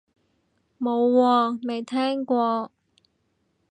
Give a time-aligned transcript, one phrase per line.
[0.79, 2.71] 冇喎，未聽過